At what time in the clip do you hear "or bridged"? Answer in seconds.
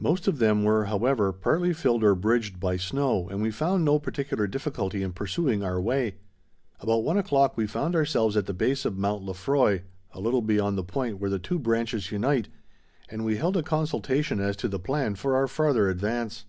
2.02-2.58